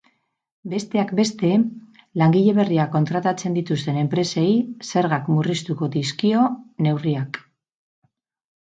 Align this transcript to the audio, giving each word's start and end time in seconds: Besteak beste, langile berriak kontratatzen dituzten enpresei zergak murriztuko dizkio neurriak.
Besteak 0.69 1.11
beste, 1.19 1.51
langile 2.21 2.55
berriak 2.61 2.91
kontratatzen 2.95 3.59
dituzten 3.61 4.01
enpresei 4.05 4.49
zergak 4.89 5.33
murriztuko 5.37 5.93
dizkio 5.99 6.49
neurriak. 6.89 7.45